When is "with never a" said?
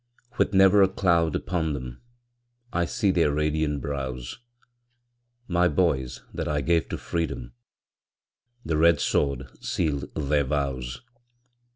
0.39-0.87